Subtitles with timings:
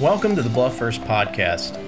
[0.00, 1.78] Welcome to the Bluff First podcast.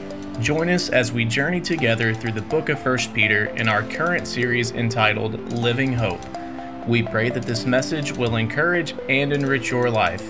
[0.40, 4.26] Join us as we journey together through the book of 1 Peter in our current
[4.26, 6.20] series entitled Living Hope.
[6.86, 10.22] We pray that this message will encourage and enrich your life.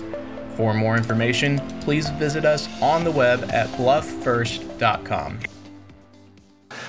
[0.55, 5.39] For more information, please visit us on the web at blufffirst.com.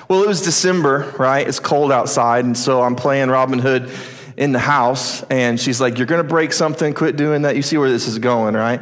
[0.07, 1.47] Well, it was December, right?
[1.47, 3.91] It's cold outside, and so I'm playing Robin Hood
[4.37, 7.55] in the house, and she's like, You're gonna break something, quit doing that.
[7.55, 8.81] You see where this is going, right?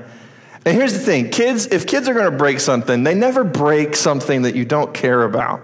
[0.65, 4.43] And here's the thing kids, if kids are gonna break something, they never break something
[4.43, 5.61] that you don't care about,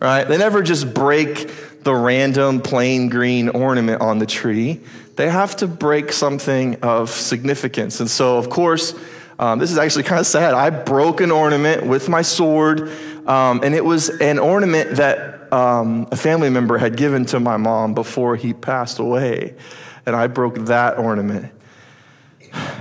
[0.00, 0.24] right?
[0.24, 1.50] They never just break
[1.82, 4.80] the random plain green ornament on the tree.
[5.16, 8.00] They have to break something of significance.
[8.00, 8.94] And so, of course,
[9.38, 10.54] um, this is actually kind of sad.
[10.54, 12.90] I broke an ornament with my sword,
[13.26, 17.56] um, and it was an ornament that um, a family member had given to my
[17.56, 19.54] mom before he passed away.
[20.06, 21.52] And I broke that ornament.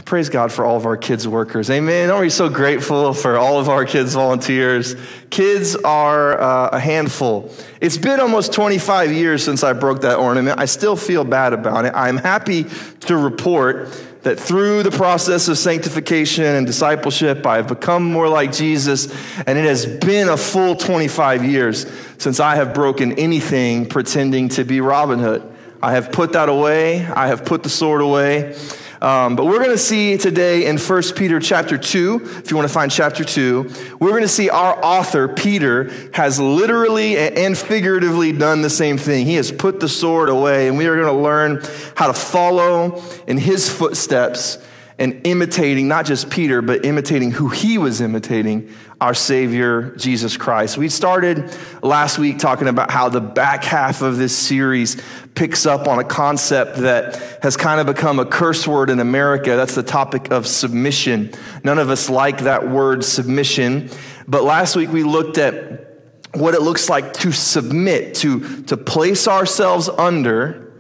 [0.05, 1.69] Praise God for all of our kids' workers.
[1.69, 2.09] Amen.
[2.09, 4.95] Aren't we so grateful for all of our kids' volunteers?
[5.29, 7.49] Kids are uh, a handful.
[7.79, 10.59] It's been almost 25 years since I broke that ornament.
[10.59, 11.93] I still feel bad about it.
[11.95, 12.65] I'm happy
[13.01, 13.87] to report
[14.23, 19.07] that through the process of sanctification and discipleship, I have become more like Jesus,
[19.47, 24.65] and it has been a full 25 years since I have broken anything pretending to
[24.65, 25.49] be Robin Hood.
[25.81, 28.55] I have put that away, I have put the sword away.
[29.03, 32.69] Um, but we're going to see today in 1 Peter chapter 2, if you want
[32.69, 38.31] to find chapter 2, we're going to see our author, Peter, has literally and figuratively
[38.31, 39.25] done the same thing.
[39.25, 41.61] He has put the sword away, and we are going to learn
[41.97, 44.57] how to follow in his footsteps
[44.97, 50.77] and imitating not just Peter, but imitating who he was imitating, our Savior, Jesus Christ.
[50.77, 54.95] We started last week talking about how the back half of this series
[55.35, 59.57] picks up on a concept that has kind of become a curse word in America.
[59.57, 61.33] That's the topic of submission.
[61.65, 63.89] None of us like that word submission.
[64.25, 65.99] But last week we looked at
[66.33, 70.71] what it looks like to submit, to, to place ourselves under,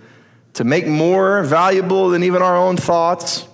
[0.53, 3.45] to make more valuable than even our own thoughts,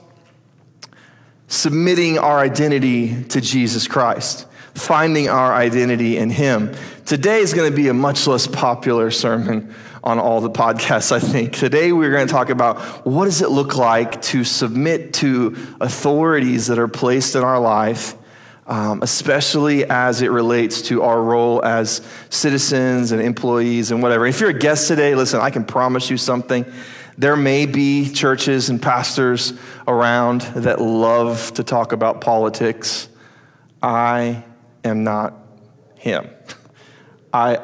[1.48, 4.46] submitting our identity to Jesus Christ,
[4.80, 6.74] finding our identity in Him.
[7.06, 9.74] Today is going to be a much less popular sermon
[10.04, 11.54] on all the podcasts, I think.
[11.54, 16.68] Today we're going to talk about what does it look like to submit to authorities
[16.68, 18.16] that are placed in our life,
[18.68, 24.26] um, especially as it relates to our role as citizens and employees and whatever.
[24.26, 26.66] If you're a guest today, listen, I can promise you something.
[27.18, 29.52] There may be churches and pastors
[29.88, 33.10] around that love to talk about politics.
[33.84, 34.44] I
[34.84, 35.34] am not
[35.96, 36.30] him.
[37.32, 37.58] I,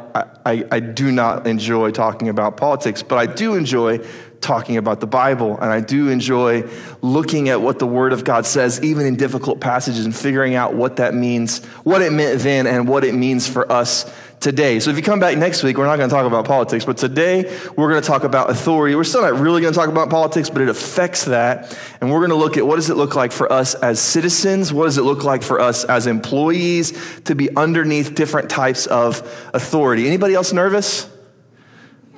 [0.45, 3.99] I, I do not enjoy talking about politics, but I do enjoy
[4.41, 5.57] talking about the Bible.
[5.57, 6.69] And I do enjoy
[7.01, 10.75] looking at what the Word of God says, even in difficult passages, and figuring out
[10.75, 14.79] what that means, what it meant then, and what it means for us today.
[14.79, 16.97] So if you come back next week, we're not going to talk about politics, but
[16.97, 17.44] today
[17.75, 18.96] we're going to talk about authority.
[18.96, 21.78] We're still not really going to talk about politics, but it affects that.
[22.01, 24.72] And we're going to look at what does it look like for us as citizens?
[24.72, 29.22] What does it look like for us as employees to be underneath different types of
[29.53, 30.07] authority?
[30.07, 31.09] Anybody else nervous?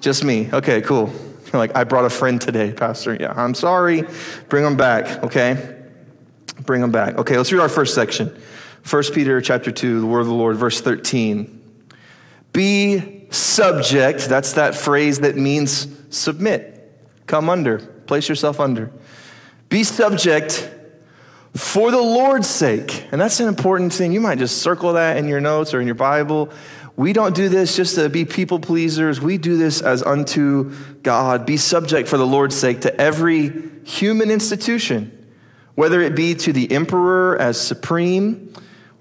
[0.02, 0.50] Just me.
[0.52, 1.12] Okay, cool.
[1.54, 3.16] Like, I brought a friend today, Pastor.
[3.18, 4.04] Yeah, I'm sorry.
[4.50, 5.78] Bring them back, okay?
[6.62, 7.18] Bring them back.
[7.18, 8.38] Okay, let's read our first section.
[8.88, 11.56] 1 Peter chapter 2, the word of the Lord, verse 13.
[12.57, 16.91] Be subject, that's that phrase that means submit,
[17.28, 18.91] come under, place yourself under.
[19.69, 20.68] Be subject
[21.53, 23.06] for the Lord's sake.
[23.12, 24.12] And that's an important thing.
[24.12, 26.50] You might just circle that in your notes or in your Bible.
[26.95, 29.22] We don't do this just to be people pleasers.
[29.22, 30.72] We do this as unto
[31.03, 31.45] God.
[31.45, 33.51] Be subject for the Lord's sake to every
[33.84, 35.28] human institution,
[35.75, 38.51] whether it be to the emperor as supreme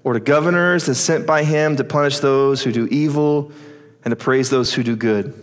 [0.07, 3.51] or to governors as sent by him to punish those who do evil
[4.05, 5.33] and to praise those who do good.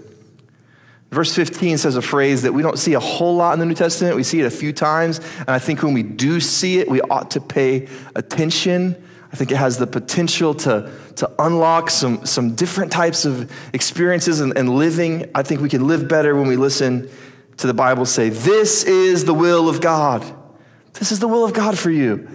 [1.11, 3.75] Verse 15 says a phrase that we don't see a whole lot in the New
[3.75, 4.17] Testament.
[4.17, 5.19] We see it a few times.
[5.41, 8.97] And I think when we do see it, we ought to pay attention.
[9.31, 14.41] I think it has the potential to, to unlock some, some different types of experiences
[14.41, 15.31] and, and living.
[15.35, 17.11] I think we can live better when we listen
[17.59, 20.25] to the Bible say, This is the will of God.
[20.95, 22.27] This is the will of God for you.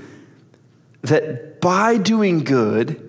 [1.02, 3.06] That by doing good,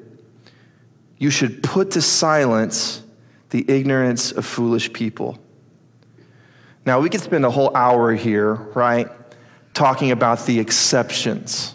[1.19, 3.03] you should put to silence
[3.51, 5.39] the ignorance of foolish people.
[6.87, 9.09] Now, we could spend a whole hour here, right,
[9.75, 11.75] talking about the exceptions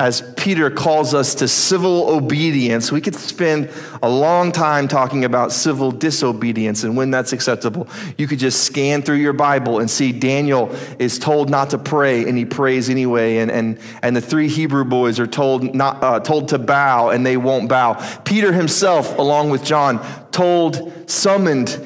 [0.00, 2.90] as Peter calls us to civil obedience.
[2.90, 3.68] We could spend
[4.02, 7.86] a long time talking about civil disobedience and when that's acceptable.
[8.16, 12.26] You could just scan through your Bible and see Daniel is told not to pray
[12.26, 13.36] and he prays anyway.
[13.36, 17.26] And, and, and the three Hebrew boys are told, not, uh, told to bow and
[17.26, 17.94] they won't bow.
[18.24, 21.78] Peter himself, along with John, told, summoned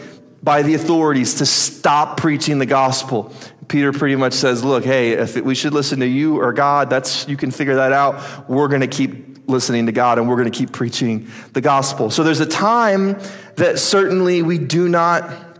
[0.44, 3.32] by the authorities to stop preaching the gospel.
[3.68, 7.28] Peter pretty much says, Look, hey, if we should listen to you or God, that's,
[7.28, 8.48] you can figure that out.
[8.48, 12.10] We're going to keep listening to God and we're going to keep preaching the gospel.
[12.10, 13.18] So there's a time
[13.56, 15.53] that certainly we do not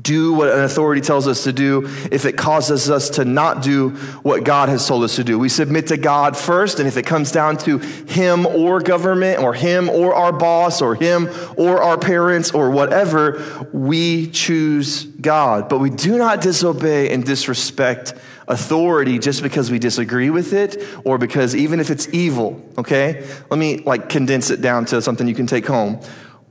[0.00, 3.90] do what an authority tells us to do if it causes us to not do
[4.22, 5.38] what God has told us to do.
[5.38, 9.54] We submit to God first, and if it comes down to Him or government, or
[9.54, 15.68] Him or our boss, or Him or our parents, or whatever, we choose God.
[15.68, 18.14] But we do not disobey and disrespect
[18.46, 23.58] authority just because we disagree with it or because even if it's evil okay let
[23.58, 25.98] me like condense it down to something you can take home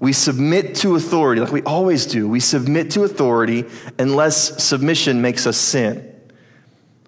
[0.03, 2.27] we submit to authority, like we always do.
[2.27, 3.63] We submit to authority
[3.97, 6.13] unless submission makes us sin.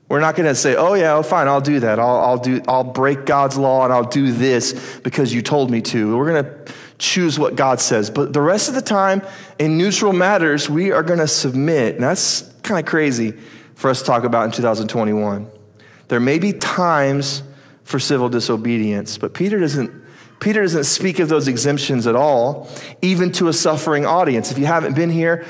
[0.07, 1.99] We're not going to say, oh, yeah, fine, I'll do that.
[1.99, 5.81] I'll, I'll, do, I'll break God's law and I'll do this because you told me
[5.81, 6.17] to.
[6.17, 8.09] We're going to choose what God says.
[8.09, 9.21] But the rest of the time,
[9.59, 11.95] in neutral matters, we are going to submit.
[11.95, 13.31] And that's kind of crazy
[13.73, 15.51] for us to talk about in 2021.
[16.07, 17.43] There may be times
[17.83, 20.04] for civil disobedience, but Peter doesn't
[20.39, 22.69] Peter doesn't speak of those exemptions at all,
[23.01, 24.51] even to a suffering audience.
[24.51, 25.45] If you haven't been here,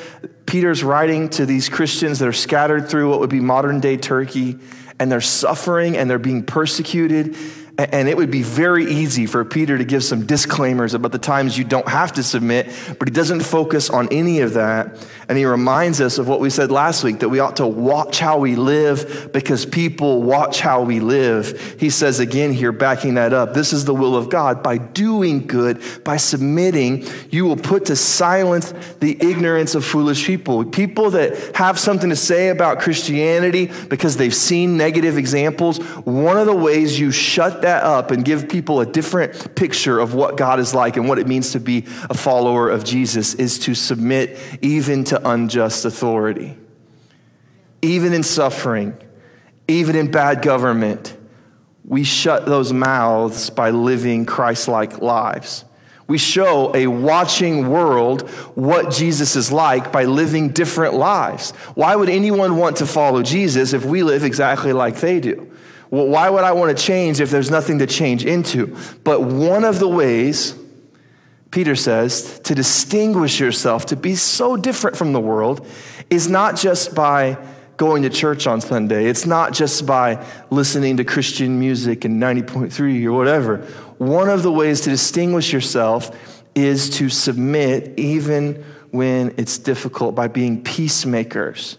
[0.45, 4.59] Peter's writing to these Christians that are scattered through what would be modern day Turkey,
[4.99, 7.35] and they're suffering and they're being persecuted
[7.77, 11.57] and it would be very easy for Peter to give some disclaimers about the times
[11.57, 12.67] you don't have to submit,
[12.97, 14.97] but he doesn't focus on any of that.
[15.27, 18.19] And he reminds us of what we said last week that we ought to watch
[18.19, 21.77] how we live because people watch how we live.
[21.79, 24.61] He says again here, backing that up, this is the will of God.
[24.61, 30.63] By doing good, by submitting, you will put to silence the ignorance of foolish people.
[30.65, 35.79] People that have something to say about Christianity because they've seen negative examples.
[36.05, 40.13] One of the ways you shut that up and give people a different picture of
[40.13, 43.59] what God is like and what it means to be a follower of Jesus is
[43.59, 46.57] to submit even to unjust authority.
[47.81, 48.97] Even in suffering,
[49.67, 51.15] even in bad government,
[51.87, 55.65] we shut those mouths by living Christ like lives.
[56.07, 61.51] We show a watching world what Jesus is like by living different lives.
[61.73, 65.51] Why would anyone want to follow Jesus if we live exactly like they do?
[65.89, 68.75] Well, why would I want to change if there's nothing to change into?
[69.03, 70.55] But one of the ways,
[71.55, 75.65] Peter says, to distinguish yourself, to be so different from the world,
[76.09, 77.37] is not just by
[77.77, 79.05] going to church on Sunday.
[79.05, 83.59] It's not just by listening to Christian music and 90.3 or whatever.
[83.99, 86.11] One of the ways to distinguish yourself
[86.55, 88.61] is to submit even
[88.91, 91.77] when it's difficult by being peacemakers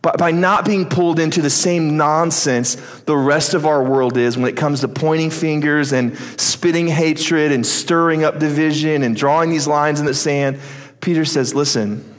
[0.00, 4.48] by, not being pulled into the same nonsense the rest of our world is when
[4.48, 9.66] it comes to pointing fingers and spitting hatred and stirring up division and drawing these
[9.66, 10.60] lines in the sand.
[11.00, 12.14] Peter says, Listen,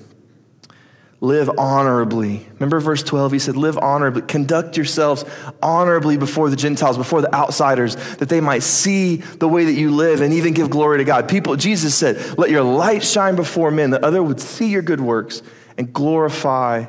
[1.22, 2.46] live honorably.
[2.56, 3.32] Remember verse 12?
[3.32, 4.24] He said, Live honorably.
[4.24, 5.24] Conduct yourselves
[5.62, 9.92] honorably before the Gentiles, before the outsiders, that they might see the way that you
[9.92, 11.30] live and even give glory to God.
[11.30, 15.00] People, Jesus said, Let your light shine before men, that other would see your good
[15.00, 15.42] works
[15.78, 16.88] and glorify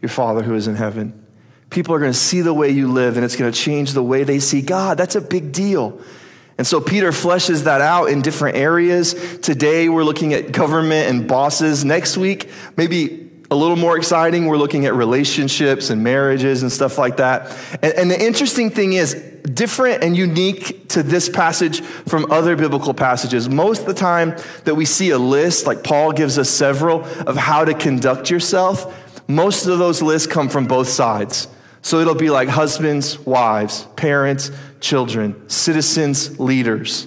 [0.00, 1.26] your Father who is in heaven.
[1.70, 4.02] People are going to see the way you live, and it's going to change the
[4.02, 4.98] way they see God.
[4.98, 6.00] That's a big deal.
[6.58, 9.14] And so Peter fleshes that out in different areas.
[9.40, 11.84] Today, we're looking at government and bosses.
[11.84, 16.98] Next week, maybe a little more exciting, we're looking at relationships and marriages and stuff
[16.98, 17.56] like that.
[17.82, 19.14] And, and the interesting thing is,
[19.46, 23.48] different and unique to this passage from other biblical passages.
[23.48, 27.36] Most of the time that we see a list, like Paul gives us several, of
[27.36, 31.48] how to conduct yourself, most of those lists come from both sides.
[31.82, 37.06] So it'll be like husbands, wives, parents, children, citizens, leaders.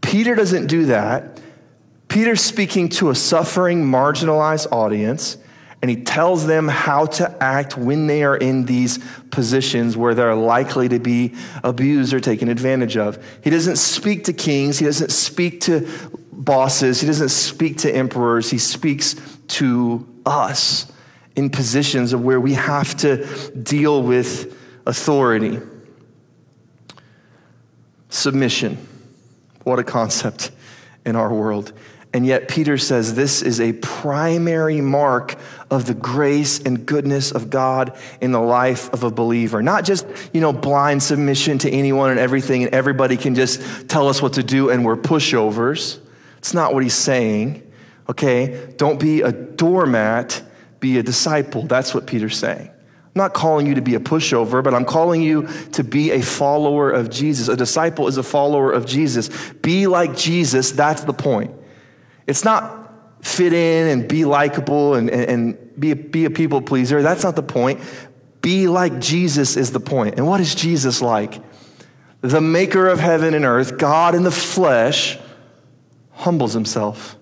[0.00, 1.40] Peter doesn't do that.
[2.08, 5.38] Peter's speaking to a suffering, marginalized audience,
[5.82, 8.98] and he tells them how to act when they are in these
[9.30, 13.22] positions where they're likely to be abused or taken advantage of.
[13.42, 15.88] He doesn't speak to kings, he doesn't speak to
[16.32, 19.16] bosses, he doesn't speak to emperors, he speaks
[19.48, 20.90] to us
[21.36, 25.60] in positions of where we have to deal with authority.
[28.08, 28.78] Submission.
[29.62, 30.50] What a concept
[31.04, 31.72] in our world.
[32.14, 35.36] And yet, Peter says this is a primary mark
[35.70, 39.62] of the grace and goodness of God in the life of a believer.
[39.62, 44.08] Not just, you know, blind submission to anyone and everything, and everybody can just tell
[44.08, 45.98] us what to do and we're pushovers.
[46.38, 47.70] It's not what he's saying,
[48.08, 48.72] okay?
[48.78, 50.42] Don't be a doormat,
[50.80, 51.62] be a disciple.
[51.62, 52.70] That's what Peter's saying.
[53.16, 56.20] I'm not calling you to be a pushover, but I'm calling you to be a
[56.20, 57.48] follower of Jesus.
[57.48, 59.30] A disciple is a follower of Jesus.
[59.62, 61.54] Be like Jesus, that's the point.
[62.26, 66.60] It's not fit in and be likable and, and, and be, a, be a people
[66.60, 67.00] pleaser.
[67.00, 67.80] That's not the point.
[68.42, 70.16] Be like Jesus is the point.
[70.16, 71.40] And what is Jesus like?
[72.20, 75.18] The maker of heaven and earth, God in the flesh,
[76.12, 77.16] humbles himself.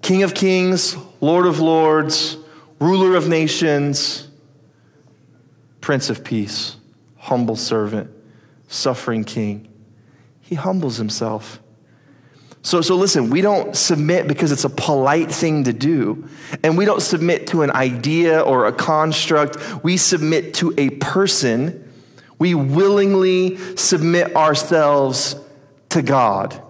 [0.00, 2.36] King of kings, Lord of lords,
[2.78, 4.28] ruler of nations,
[5.80, 6.76] Prince of peace,
[7.16, 8.10] humble servant,
[8.68, 9.72] suffering king.
[10.42, 11.60] He humbles himself.
[12.62, 16.28] So, so listen, we don't submit because it's a polite thing to do.
[16.62, 19.82] And we don't submit to an idea or a construct.
[19.82, 21.90] We submit to a person.
[22.38, 25.36] We willingly submit ourselves
[25.90, 26.60] to God.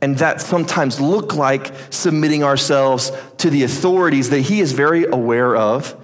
[0.00, 5.56] And that sometimes look like submitting ourselves to the authorities that he is very aware
[5.56, 5.96] of.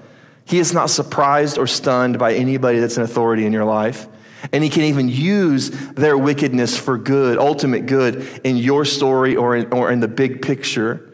[0.44, 4.06] He is not surprised or stunned by anybody that's an authority in your life.
[4.50, 9.54] And he can even use their wickedness for good, ultimate good, in your story or
[9.54, 11.12] in, or in the big picture.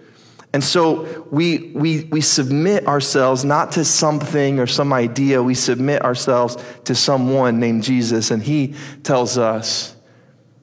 [0.53, 6.03] And so we, we, we submit ourselves not to something or some idea, we submit
[6.03, 9.95] ourselves to someone named Jesus, and he tells us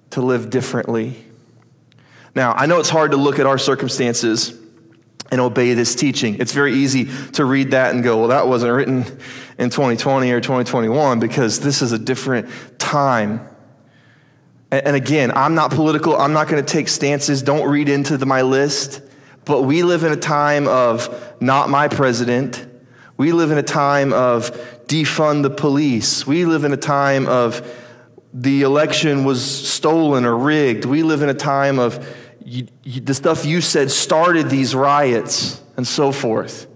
[0.10, 1.25] to live differently.
[2.36, 4.54] Now, I know it's hard to look at our circumstances
[5.32, 6.36] and obey this teaching.
[6.40, 9.06] It's very easy to read that and go, well, that wasn't written
[9.58, 13.48] in 2020 or 2021 because this is a different time.
[14.70, 16.18] And again, I'm not political.
[16.18, 17.42] I'm not going to take stances.
[17.42, 19.02] Don't read into the, my list.
[19.46, 22.66] But we live in a time of not my president.
[23.16, 24.52] We live in a time of
[24.88, 26.28] defund the police.
[26.28, 27.66] We live in a time of
[28.34, 30.84] the election was stolen or rigged.
[30.84, 32.06] We live in a time of
[32.46, 36.68] you, you, the stuff you said started these riots and so forth.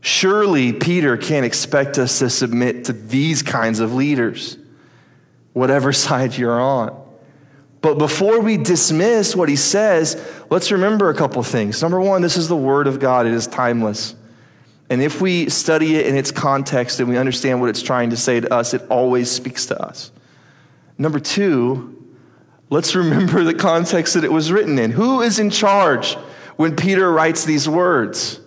[0.00, 4.56] Surely Peter can't expect us to submit to these kinds of leaders,
[5.52, 6.98] whatever side you're on.
[7.82, 10.20] But before we dismiss what he says,
[10.50, 11.82] let's remember a couple things.
[11.82, 14.14] Number one, this is the word of God, it is timeless.
[14.88, 18.16] And if we study it in its context and we understand what it's trying to
[18.16, 20.10] say to us, it always speaks to us.
[20.98, 22.01] Number two,
[22.72, 24.92] Let's remember the context that it was written in.
[24.92, 26.14] Who is in charge
[26.56, 28.40] when Peter writes these words?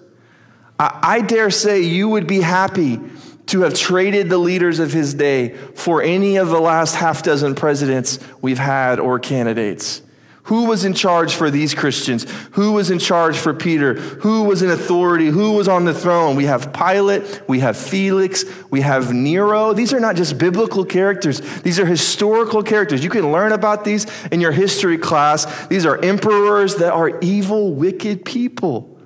[0.79, 3.00] I, I dare say you would be happy
[3.46, 7.53] to have traded the leaders of his day for any of the last half dozen
[7.53, 10.01] presidents we've had or candidates.
[10.46, 12.25] Who was in charge for these Christians?
[12.52, 13.96] Who was in charge for Peter?
[13.96, 15.25] Who was in authority?
[15.25, 16.36] Who was on the throne?
[16.36, 19.74] We have Pilate, we have Felix, we have Nero.
[19.74, 23.04] These are not just biblical characters, these are historical characters.
[23.04, 25.68] You can learn about these in your history class.
[25.68, 29.00] These are emperors that are evil, wicked people.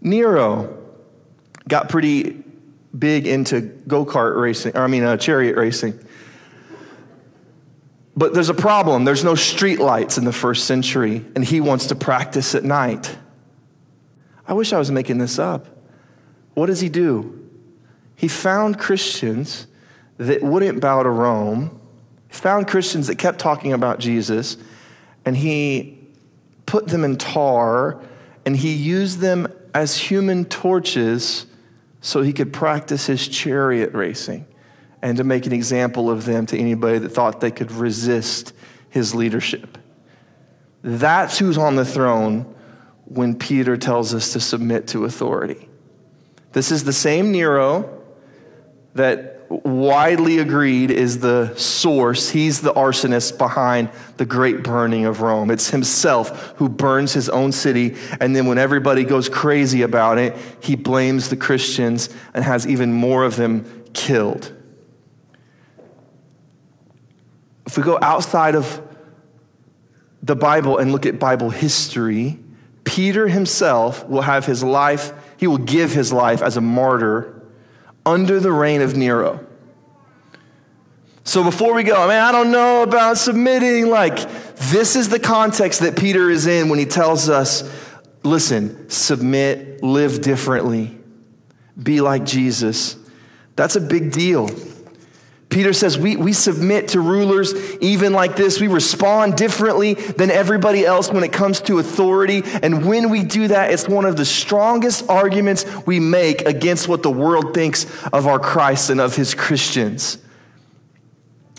[0.00, 0.76] Nero
[1.68, 2.42] got pretty
[2.96, 5.96] big into go kart racing, or I mean, uh, chariot racing.
[8.18, 9.04] But there's a problem.
[9.04, 13.16] There's no street lights in the first century, and he wants to practice at night.
[14.44, 15.68] I wish I was making this up.
[16.54, 17.48] What does he do?
[18.16, 19.68] He found Christians
[20.16, 21.80] that wouldn't bow to Rome,
[22.26, 24.56] he found Christians that kept talking about Jesus,
[25.24, 25.96] and he
[26.66, 28.02] put them in tar,
[28.44, 31.46] and he used them as human torches
[32.00, 34.44] so he could practice his chariot racing
[35.02, 38.52] and to make an example of them to anybody that thought they could resist
[38.90, 39.78] his leadership.
[40.82, 42.54] That's who's on the throne
[43.04, 45.68] when Peter tells us to submit to authority.
[46.52, 48.02] This is the same Nero
[48.94, 52.28] that widely agreed is the source.
[52.30, 55.50] He's the arsonist behind the great burning of Rome.
[55.50, 60.36] It's himself who burns his own city, and then when everybody goes crazy about it,
[60.60, 64.52] he blames the Christians and has even more of them killed.
[67.68, 68.80] If we go outside of
[70.22, 72.38] the Bible and look at Bible history,
[72.84, 77.42] Peter himself will have his life, he will give his life as a martyr
[78.06, 79.46] under the reign of Nero.
[81.24, 83.90] So before we go, man, I don't know about submitting.
[83.90, 84.16] Like,
[84.70, 87.70] this is the context that Peter is in when he tells us
[88.22, 90.98] listen, submit, live differently,
[91.80, 92.96] be like Jesus.
[93.56, 94.48] That's a big deal.
[95.48, 98.60] Peter says we, we submit to rulers even like this.
[98.60, 102.42] We respond differently than everybody else when it comes to authority.
[102.62, 107.02] And when we do that, it's one of the strongest arguments we make against what
[107.02, 110.18] the world thinks of our Christ and of his Christians.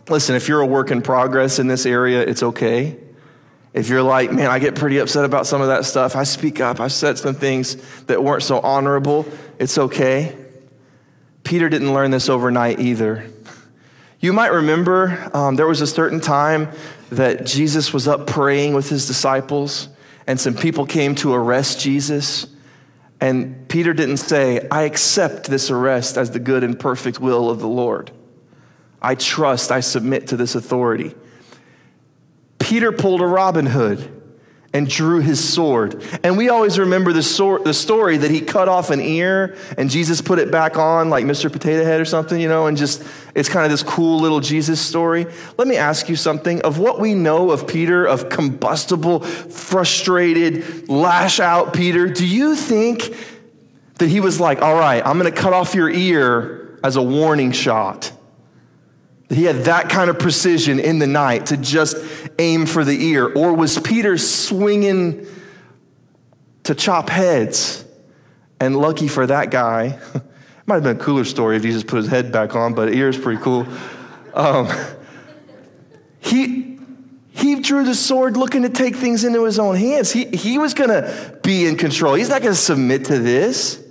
[0.08, 2.98] Listen, if you're a work in progress in this area, it's okay.
[3.74, 6.60] If you're like, man, I get pretty upset about some of that stuff, I speak
[6.60, 6.80] up.
[6.80, 9.26] I've said some things that weren't so honorable,
[9.60, 10.36] it's okay.
[11.44, 13.26] Peter didn't learn this overnight either.
[14.20, 16.70] You might remember um, there was a certain time
[17.10, 19.88] that Jesus was up praying with his disciples,
[20.28, 22.48] and some people came to arrest Jesus.
[23.22, 27.60] And Peter didn't say, I accept this arrest as the good and perfect will of
[27.60, 28.12] the Lord.
[29.02, 31.16] I trust, I submit to this authority.
[32.60, 34.19] Peter pulled a Robin Hood
[34.74, 36.04] and drew his sword.
[36.24, 39.90] And we always remember the, sword, the story that he cut off an ear and
[39.90, 41.52] Jesus put it back on, like Mr.
[41.52, 44.80] Potato Head or something, you know, and just, it's kind of this cool little Jesus
[44.80, 45.26] story.
[45.58, 46.62] Let me ask you something.
[46.62, 53.16] Of what we know of Peter, of combustible, frustrated, lash out Peter, do you think
[53.96, 57.02] that he was like, all right, I'm going to cut off your ear as a
[57.02, 58.12] warning shot?
[59.30, 61.96] He had that kind of precision in the night to just
[62.40, 63.32] aim for the ear?
[63.32, 65.28] Or was Peter swinging
[66.64, 67.86] to chop heads?
[68.60, 70.22] And lucky for that guy, it
[70.66, 73.10] might have been a cooler story if Jesus put his head back on, but ear
[73.10, 73.68] is pretty cool.
[74.34, 74.68] Um,
[76.20, 76.80] he,
[77.32, 80.12] he drew the sword looking to take things into his own hands.
[80.12, 82.16] He, he was going to be in control.
[82.16, 83.82] He's not going to submit to this.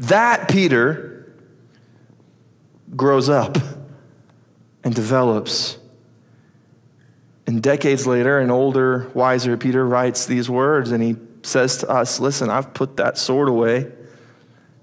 [0.00, 1.34] That Peter
[2.94, 3.58] grows up
[4.88, 5.76] and develops.
[7.46, 12.20] And decades later, an older, wiser Peter writes these words and he says to us,
[12.20, 13.92] Listen, I've put that sword away.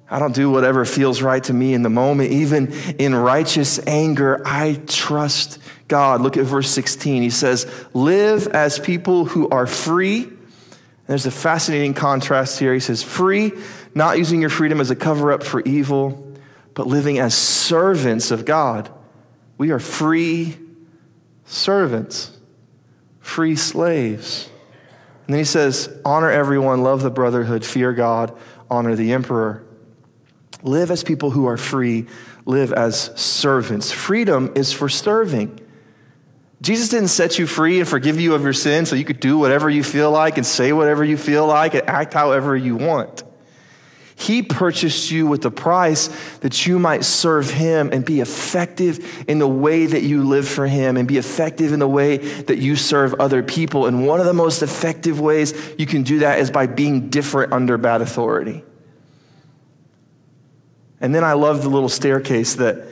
[0.07, 2.31] I don't do whatever feels right to me in the moment.
[2.31, 5.57] Even in righteous anger, I trust
[5.87, 6.21] God.
[6.21, 7.23] Look at verse 16.
[7.23, 10.31] He says, Live as people who are free.
[11.07, 12.75] there's a fascinating contrast here.
[12.75, 13.53] He says, Free,
[13.95, 16.31] not using your freedom as a cover up for evil,
[16.75, 18.91] but living as servants of God.
[19.57, 20.57] We are free
[21.45, 22.35] servants,
[23.19, 24.49] free slaves.
[25.27, 28.37] And then he says, honor everyone, love the brotherhood, fear God,
[28.69, 29.63] honor the emperor.
[30.61, 32.07] Live as people who are free,
[32.45, 33.91] live as servants.
[33.91, 35.59] Freedom is for serving.
[36.61, 39.37] Jesus didn't set you free and forgive you of your sin so you could do
[39.37, 43.23] whatever you feel like and say whatever you feel like and act however you want.
[44.17, 49.39] He purchased you with a price that you might serve Him and be effective in
[49.39, 52.77] the way that you live for Him and be effective in the way that you
[52.77, 53.87] serve other people.
[53.87, 57.51] And one of the most effective ways you can do that is by being different
[57.51, 58.63] under bad authority.
[61.01, 62.87] And then I love the little staircase that,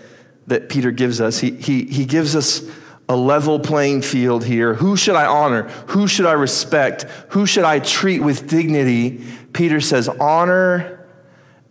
[0.48, 1.40] that Peter gives us.
[1.40, 2.62] He, he, he gives us
[3.08, 4.74] a level playing field here.
[4.74, 5.64] Who should I honor?
[5.88, 7.04] Who should I respect?
[7.30, 9.24] Who should I treat with dignity?
[9.54, 11.03] Peter says, Honor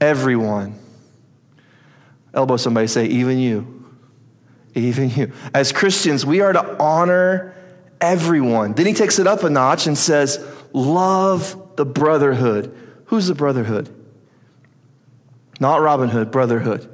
[0.03, 0.75] Everyone.
[2.35, 3.87] Elbow somebody, say, even you.
[4.75, 5.33] Even you.
[5.55, 7.55] As Christians, we are to honor
[8.01, 8.73] everyone.
[8.73, 12.77] Then he takes it up a notch and says, Love the brotherhood.
[13.07, 13.95] Who's the brotherhood?
[15.61, 16.92] Not Robin Hood, brotherhood.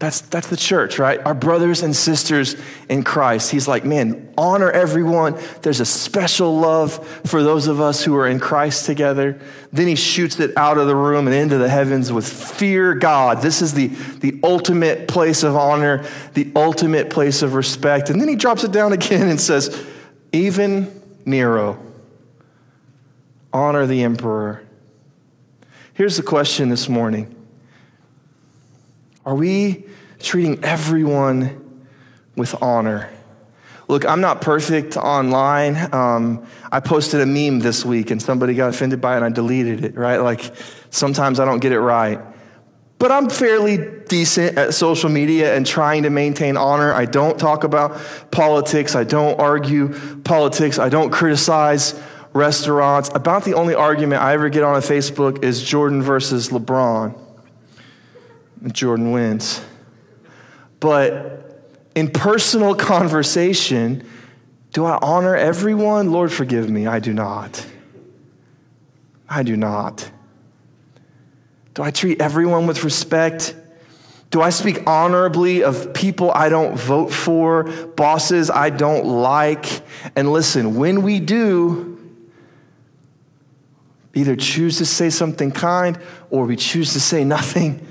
[0.00, 1.24] That's, that's the church, right?
[1.24, 2.56] Our brothers and sisters
[2.88, 3.50] in Christ.
[3.50, 5.38] He's like, man, honor everyone.
[5.62, 9.40] There's a special love for those of us who are in Christ together.
[9.72, 13.40] Then he shoots it out of the room and into the heavens with fear God.
[13.40, 16.04] This is the, the ultimate place of honor,
[16.34, 18.10] the ultimate place of respect.
[18.10, 19.86] And then he drops it down again and says,
[20.32, 21.80] even Nero,
[23.52, 24.64] honor the emperor.
[25.94, 27.34] Here's the question this morning
[29.24, 29.84] Are we
[30.24, 31.64] treating everyone
[32.36, 33.10] with honor.
[33.86, 35.76] Look, I'm not perfect online.
[35.94, 39.28] Um, I posted a meme this week and somebody got offended by it and I
[39.28, 40.16] deleted it, right?
[40.16, 40.52] Like
[40.90, 42.18] sometimes I don't get it right.
[42.98, 46.94] But I'm fairly decent at social media and trying to maintain honor.
[46.94, 48.94] I don't talk about politics.
[48.94, 50.78] I don't argue politics.
[50.78, 52.00] I don't criticize
[52.32, 53.10] restaurants.
[53.14, 57.23] About the only argument I ever get on a Facebook is Jordan versus LeBron.
[58.72, 59.60] Jordan wins.
[60.80, 61.62] But
[61.94, 64.06] in personal conversation,
[64.72, 66.10] do I honor everyone?
[66.10, 66.86] Lord, forgive me.
[66.86, 67.64] I do not.
[69.28, 70.10] I do not.
[71.74, 73.54] Do I treat everyone with respect?
[74.30, 79.82] Do I speak honorably of people I don't vote for, bosses I don't like?
[80.16, 81.98] And listen, when we do,
[84.12, 85.98] either choose to say something kind
[86.30, 87.86] or we choose to say nothing,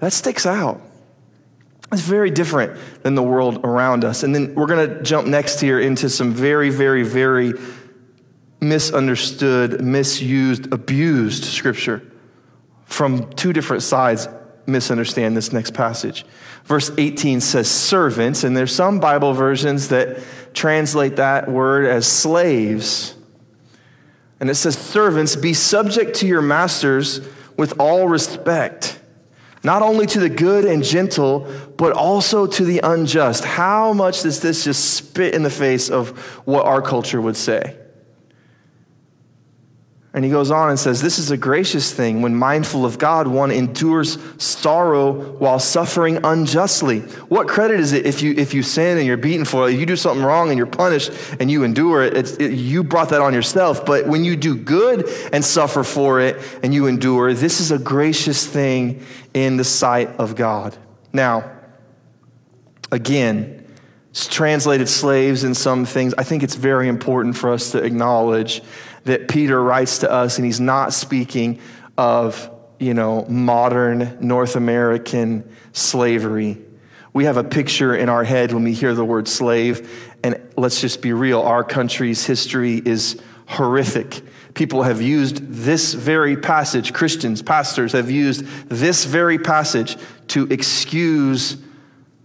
[0.00, 0.80] that sticks out.
[1.92, 4.22] It's very different than the world around us.
[4.22, 7.54] And then we're going to jump next here into some very, very, very
[8.60, 12.02] misunderstood, misused, abused scripture
[12.86, 14.28] from two different sides
[14.66, 16.24] misunderstand this next passage.
[16.64, 20.18] Verse 18 says servants, and there's some Bible versions that
[20.54, 23.14] translate that word as slaves.
[24.40, 27.20] And it says, Servants, be subject to your masters
[27.56, 29.00] with all respect,
[29.66, 33.44] not only to the good and gentle, but also to the unjust.
[33.44, 37.76] How much does this just spit in the face of what our culture would say?
[40.16, 42.22] And he goes on and says, This is a gracious thing.
[42.22, 47.00] When mindful of God, one endures sorrow while suffering unjustly.
[47.28, 49.74] What credit is it if you, if you sin and you're beaten for it?
[49.74, 53.20] You do something wrong and you're punished and you endure it, it, you brought that
[53.20, 53.84] on yourself.
[53.84, 57.78] But when you do good and suffer for it and you endure, this is a
[57.78, 60.74] gracious thing in the sight of God.
[61.12, 61.52] Now,
[62.90, 63.66] again,
[64.14, 66.14] translated slaves in some things.
[66.16, 68.62] I think it's very important for us to acknowledge
[69.06, 71.60] that Peter writes to us, and he's not speaking
[71.96, 76.58] of, you know, modern North American slavery.
[77.12, 80.80] We have a picture in our head when we hear the word slave, and let's
[80.80, 84.22] just be real, our country's history is horrific.
[84.54, 89.96] People have used this very passage, Christians, pastors have used this very passage
[90.28, 91.56] to excuse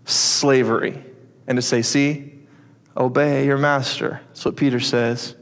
[0.06, 1.04] slavery
[1.46, 2.40] and to say, see,
[2.98, 4.22] obey your master.
[4.30, 5.36] That's what Peter says.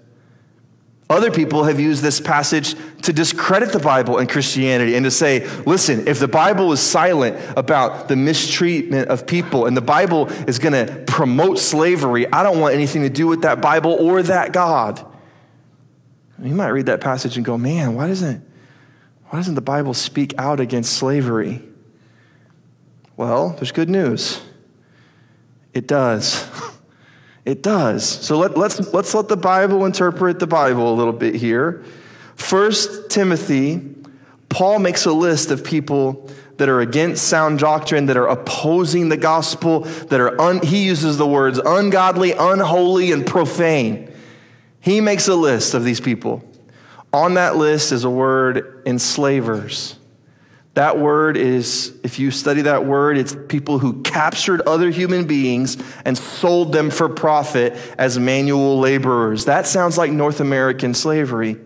[1.10, 5.48] Other people have used this passage to discredit the Bible and Christianity and to say,
[5.62, 10.60] listen, if the Bible is silent about the mistreatment of people and the Bible is
[10.60, 14.54] going to promote slavery, I don't want anything to do with that Bible or that
[14.54, 15.04] God.
[16.40, 18.48] You might read that passage and go, man, why doesn't,
[19.30, 21.64] why doesn't the Bible speak out against slavery?
[23.18, 24.42] Well, there's good news.
[25.74, 26.48] It does.
[27.50, 28.08] It does.
[28.08, 31.84] So let, let's, let's let the Bible interpret the Bible a little bit here.
[32.36, 33.96] First Timothy,
[34.50, 39.18] Paul makes a list of people that are against sound doctrine, that are opposing the
[39.18, 44.14] gospel, that are, un, he uses the words ungodly, unholy, and profane.
[44.80, 46.44] He makes a list of these people.
[47.12, 49.98] On that list is a word enslavers.
[50.80, 55.76] That word is, if you study that word, it's people who captured other human beings
[56.06, 59.44] and sold them for profit as manual laborers.
[59.44, 61.58] That sounds like North American slavery.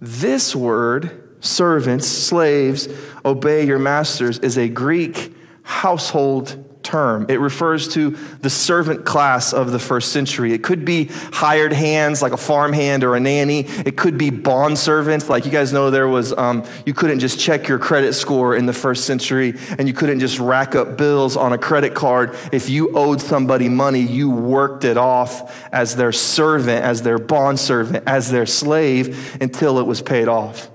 [0.00, 2.88] This word, servants, slaves,
[3.24, 7.26] obey your masters, is a Greek household term.
[7.28, 10.52] It refers to the servant class of the first century.
[10.52, 13.60] It could be hired hands like a farmhand or a nanny.
[13.60, 15.28] It could be bond servants.
[15.28, 18.66] Like you guys know, there was, um, you couldn't just check your credit score in
[18.66, 22.36] the first century and you couldn't just rack up bills on a credit card.
[22.52, 27.58] If you owed somebody money, you worked it off as their servant, as their bond
[27.58, 30.70] servant, as their slave until it was paid off.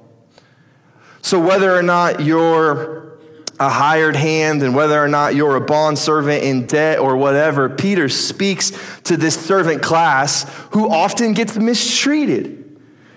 [1.22, 3.01] So whether or not you're
[3.62, 7.70] a hired hand and whether or not you're a bond servant in debt or whatever,
[7.70, 8.72] Peter speaks
[9.04, 12.58] to this servant class who often gets mistreated.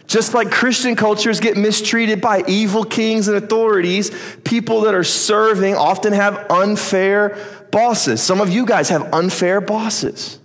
[0.07, 4.11] Just like Christian cultures get mistreated by evil kings and authorities,
[4.45, 7.39] people that are serving often have unfair
[7.73, 8.23] bosses.
[8.23, 10.39] Some of you guys have unfair bosses.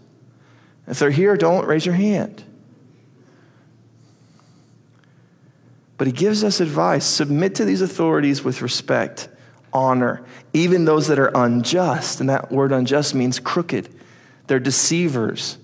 [0.87, 2.41] If they're here, don't raise your hand.
[5.97, 9.27] But he gives us advice submit to these authorities with respect
[9.73, 12.19] honor, even those that are unjust.
[12.19, 13.89] And that word unjust means crooked.
[14.47, 15.57] They're deceivers.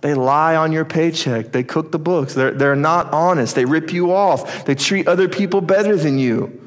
[0.00, 1.52] They lie on your paycheck.
[1.52, 2.34] They cook the books.
[2.34, 3.54] They're, they're not honest.
[3.54, 4.64] They rip you off.
[4.66, 6.60] They treat other people better than you.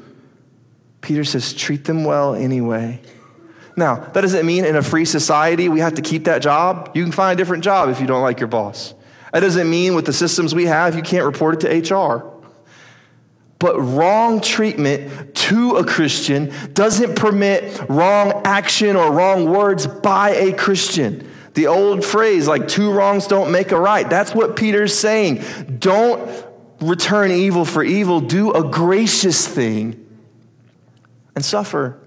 [1.00, 3.00] Peter says, treat them well anyway.
[3.76, 6.90] Now, that doesn't mean in a free society we have to keep that job.
[6.94, 8.92] You can find a different job if you don't like your boss.
[9.32, 12.37] That doesn't mean with the systems we have you can't report it to HR.
[13.58, 20.52] But wrong treatment to a Christian doesn't permit wrong action or wrong words by a
[20.52, 21.28] Christian.
[21.54, 25.42] The old phrase, like two wrongs don't make a right, that's what Peter's saying.
[25.80, 26.46] Don't
[26.80, 30.06] return evil for evil, do a gracious thing
[31.34, 31.98] and suffer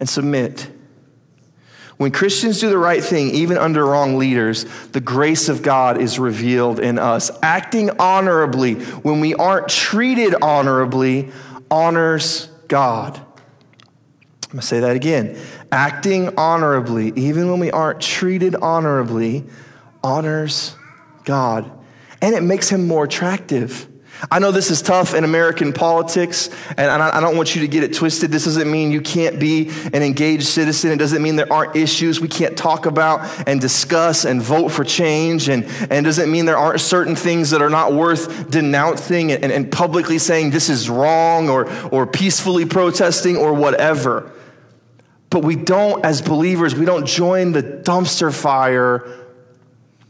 [0.00, 0.68] and submit.
[1.98, 6.18] When Christians do the right thing, even under wrong leaders, the grace of God is
[6.18, 7.30] revealed in us.
[7.42, 11.30] Acting honorably when we aren't treated honorably
[11.70, 13.16] honors God.
[13.16, 15.38] I'm going to say that again.
[15.70, 19.44] Acting honorably, even when we aren't treated honorably,
[20.02, 20.74] honors
[21.24, 21.70] God.
[22.20, 23.88] And it makes him more attractive.
[24.30, 27.82] I know this is tough in American politics, and I don't want you to get
[27.82, 28.30] it twisted.
[28.30, 30.92] This doesn't mean you can't be an engaged citizen.
[30.92, 34.84] It doesn't mean there aren't issues we can't talk about and discuss and vote for
[34.84, 35.48] change.
[35.48, 39.72] And, and doesn't mean there aren't certain things that are not worth denouncing and, and
[39.72, 44.30] publicly saying this is wrong or, or peacefully protesting or whatever.
[45.30, 48.96] But we don't, as believers, we don't join the dumpster fire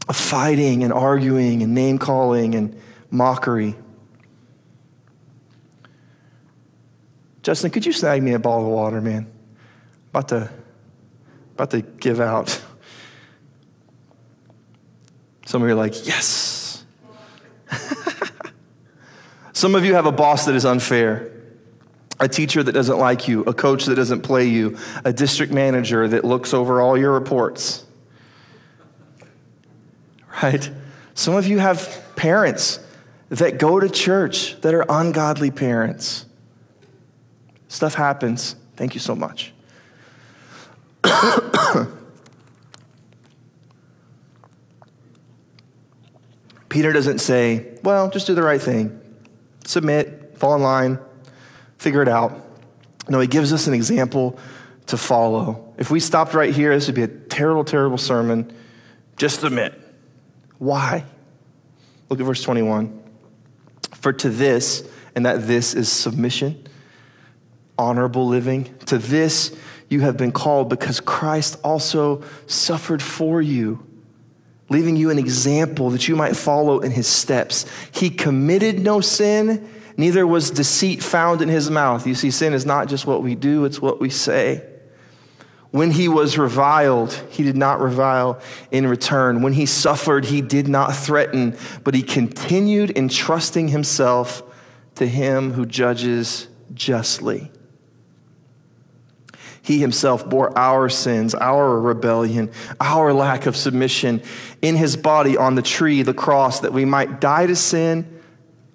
[0.07, 3.75] of fighting and arguing and name calling and mockery.
[7.43, 9.29] Justin, could you snag me a bottle of water, man?
[10.09, 10.49] About to,
[11.55, 12.61] about to give out.
[15.45, 16.85] Some of you are like, yes.
[19.53, 21.31] Some of you have a boss that is unfair,
[22.19, 26.07] a teacher that doesn't like you, a coach that doesn't play you, a district manager
[26.07, 27.85] that looks over all your reports.
[30.41, 30.71] Right?
[31.13, 32.79] Some of you have parents
[33.29, 36.25] that go to church that are ungodly parents.
[37.73, 38.55] Stuff happens.
[38.75, 39.51] Thank you so much.
[46.69, 49.01] Peter doesn't say, well, just do the right thing,
[49.65, 50.99] submit, fall in line,
[51.79, 52.39] figure it out.
[53.09, 54.37] No, he gives us an example
[54.85, 55.73] to follow.
[55.79, 58.55] If we stopped right here, this would be a terrible, terrible sermon.
[59.17, 59.81] Just submit.
[60.59, 61.05] Why?
[62.09, 63.01] Look at verse 21.
[63.95, 66.67] For to this, and that this is submission,
[67.77, 68.73] honorable living.
[68.85, 69.55] To this
[69.89, 73.85] you have been called because Christ also suffered for you,
[74.69, 77.65] leaving you an example that you might follow in his steps.
[77.91, 82.07] He committed no sin, neither was deceit found in his mouth.
[82.07, 84.63] You see, sin is not just what we do, it's what we say.
[85.69, 89.41] When he was reviled, he did not revile in return.
[89.41, 94.43] When he suffered, he did not threaten, but he continued entrusting himself
[94.95, 97.51] to him who judges justly.
[99.63, 104.21] He himself bore our sins, our rebellion, our lack of submission
[104.61, 108.21] in his body on the tree, the cross, that we might die to sin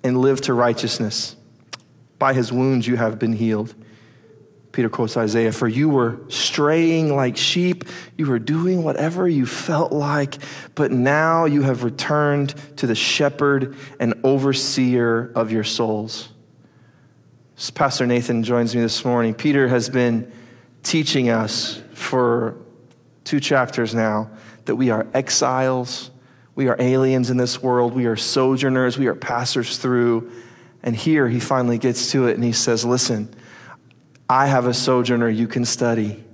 [0.03, 1.37] and live to righteousness.
[2.19, 3.75] By his wounds you have been healed.
[4.73, 7.85] Peter quotes Isaiah, For you were straying like sheep,
[8.17, 10.39] you were doing whatever you felt like,
[10.75, 16.31] but now you have returned to the shepherd and overseer of your souls.
[17.75, 19.35] Pastor Nathan joins me this morning.
[19.35, 20.33] Peter has been
[20.83, 22.57] teaching us for
[23.25, 24.31] two chapters now
[24.65, 26.11] that we are exiles,
[26.55, 30.31] we are aliens in this world, we are sojourners, we are passers through.
[30.83, 33.35] And here he finally gets to it and he says, Listen,
[34.29, 36.25] I have a sojourner you can study.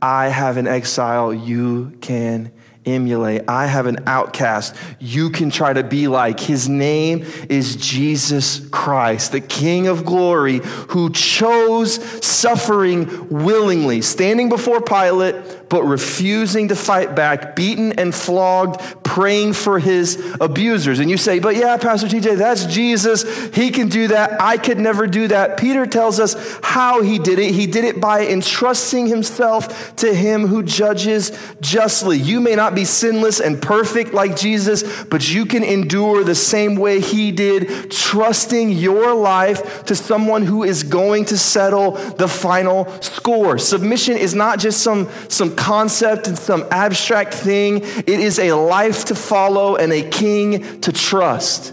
[0.00, 2.52] I have an exile you can
[2.86, 3.42] emulate.
[3.48, 6.40] I have an outcast you can try to be like.
[6.40, 11.94] His name is Jesus Christ, the King of glory, who chose
[12.24, 19.78] suffering willingly, standing before Pilate, but refusing to fight back, beaten and flogged, praying for
[19.78, 20.98] his abusers.
[20.98, 23.24] And you say, but yeah, Pastor TJ, that's Jesus.
[23.54, 24.40] He can do that.
[24.40, 25.56] I could never do that.
[25.56, 27.52] Peter tells us how he did it.
[27.52, 32.18] He did it by entrusting himself to him who judges justly.
[32.18, 36.76] You may not be sinless and perfect like Jesus, but you can endure the same
[36.76, 42.86] way he did, trusting your life to someone who is going to settle the final
[43.00, 43.58] score.
[43.58, 49.06] Submission is not just some, some concept and some abstract thing, it is a life
[49.06, 51.72] to follow and a king to trust.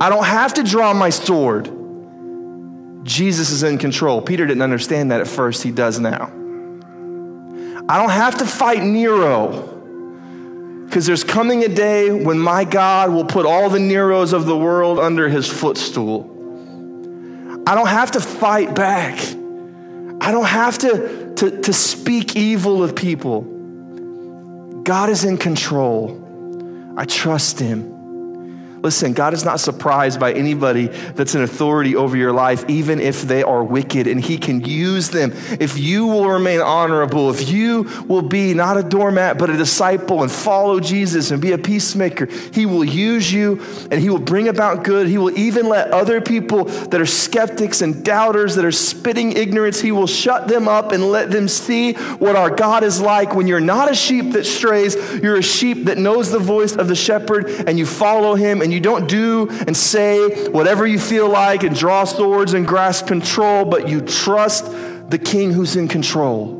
[0.00, 1.70] I don't have to draw my sword.
[3.04, 4.22] Jesus is in control.
[4.22, 6.26] Peter didn't understand that at first, he does now.
[7.88, 9.66] I don't have to fight Nero
[10.84, 14.56] because there's coming a day when my God will put all the Neros of the
[14.56, 16.28] world under his footstool.
[17.66, 19.18] I don't have to fight back.
[20.20, 23.40] I don't have to, to, to speak evil of people.
[24.82, 26.94] God is in control.
[26.98, 27.99] I trust him.
[28.82, 33.22] Listen, God is not surprised by anybody that's an authority over your life, even if
[33.22, 35.32] they are wicked, and He can use them.
[35.60, 40.22] If you will remain honorable, if you will be not a doormat, but a disciple
[40.22, 44.48] and follow Jesus and be a peacemaker, He will use you and He will bring
[44.48, 45.06] about good.
[45.06, 49.80] He will even let other people that are skeptics and doubters, that are spitting ignorance,
[49.80, 53.46] He will shut them up and let them see what our God is like when
[53.46, 56.94] you're not a sheep that strays, you're a sheep that knows the voice of the
[56.94, 61.28] shepherd and you follow Him and and you don't do and say whatever you feel
[61.28, 64.64] like and draw swords and grasp control, but you trust
[65.10, 66.54] the king who's in control.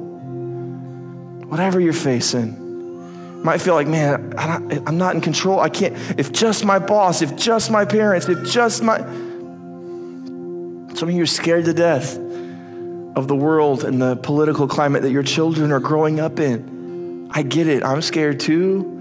[1.47, 5.61] Whatever you're facing, Might feel like, man, I'm not in control.
[5.61, 5.95] I can't.
[6.19, 8.99] If just my boss, if just my parents, if just my.
[8.99, 15.13] Some of you are scared to death of the world and the political climate that
[15.13, 17.29] your children are growing up in.
[17.31, 17.85] I get it.
[17.85, 19.00] I'm scared too.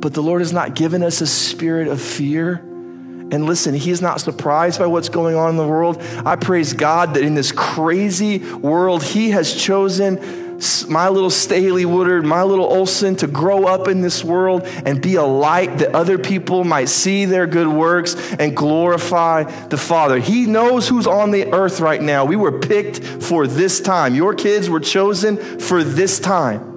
[0.00, 2.54] But the Lord has not given us a spirit of fear.
[2.54, 6.02] And listen, He's not surprised by what's going on in the world.
[6.24, 10.40] I praise God that in this crazy world, He has chosen
[10.88, 15.14] my little Staley Woodard, my little Olson to grow up in this world and be
[15.14, 20.18] a light that other people might see their good works and glorify the Father.
[20.18, 22.24] He knows who's on the earth right now.
[22.26, 24.14] We were picked for this time.
[24.14, 26.69] Your kids were chosen for this time.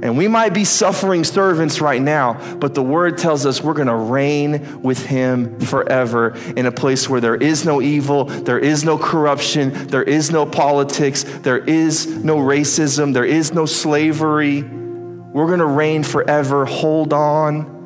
[0.00, 3.88] And we might be suffering servants right now, but the word tells us we're going
[3.88, 8.84] to reign with him forever in a place where there is no evil, there is
[8.84, 14.62] no corruption, there is no politics, there is no racism, there is no slavery.
[14.62, 16.64] We're going to reign forever.
[16.64, 17.76] Hold on.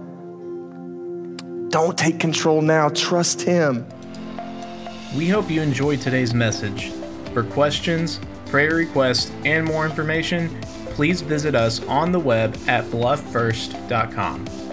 [1.71, 3.87] Don't take control now, trust him.
[5.17, 6.91] We hope you enjoyed today's message.
[7.33, 10.61] For questions, prayer requests, and more information,
[10.95, 14.72] please visit us on the web at blufffirst.com.